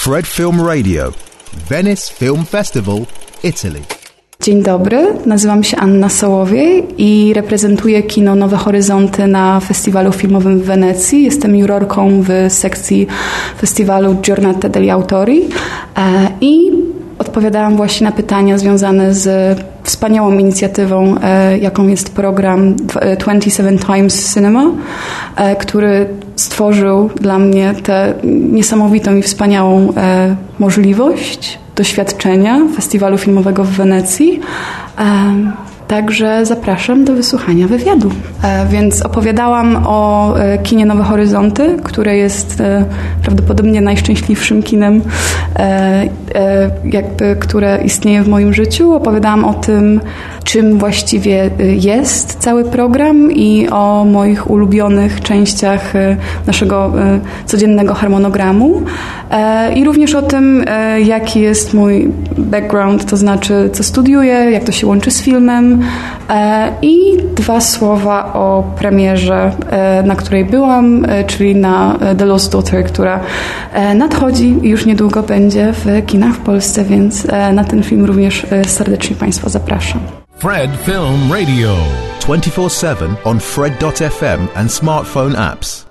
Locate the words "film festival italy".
2.14-3.80